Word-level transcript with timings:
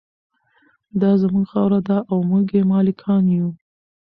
دا 1.01 1.11
زموږ 1.21 1.45
خاوره 1.51 1.79
ده 1.87 1.97
او 2.11 2.17
موږ 2.29 2.45
یې 2.57 2.61
مالکان 2.73 3.23
یو. 3.37 3.49